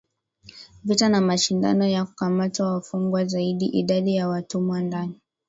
vita 0.83 1.09
na 1.09 1.21
mashindano 1.21 1.87
ya 1.87 2.05
kukamata 2.05 2.65
wafungwa 2.65 3.25
zaidi 3.25 3.65
Idadi 3.65 4.15
ya 4.15 4.27
watumwa 4.27 4.81
ndani 4.81 5.19